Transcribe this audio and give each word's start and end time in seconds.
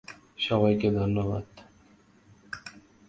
সবাইকে 0.37 0.87
ধন্যবাদ। 0.91 1.45